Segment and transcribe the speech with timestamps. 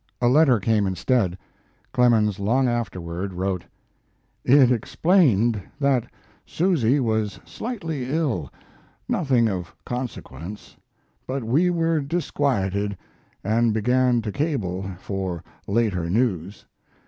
[0.19, 1.37] A letter came instead.
[1.93, 3.65] Clemens long afterward wrote:
[4.43, 6.07] It explained that
[6.43, 8.51] Susy was slightly ill
[9.07, 10.75] nothing of consequence.
[11.27, 12.97] But we were disquieted
[13.43, 16.65] and began to cable for later news.